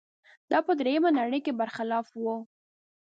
[0.51, 2.23] دا په درېیمې نړۍ کې برخلاف و.